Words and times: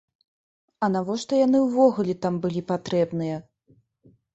А 0.87 0.89
навошта 0.93 1.33
яны 1.43 1.57
ўвогуле 1.67 2.19
там 2.27 2.43
былі 2.49 2.61
патрэбныя? 2.77 3.35